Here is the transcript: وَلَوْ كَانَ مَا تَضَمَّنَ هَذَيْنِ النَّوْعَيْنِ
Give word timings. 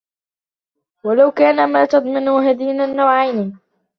وَلَوْ 1.03 1.31
كَانَ 1.31 1.71
مَا 1.73 1.85
تَضَمَّنَ 1.85 2.27
هَذَيْنِ 2.29 2.81
النَّوْعَيْنِ 2.81 3.57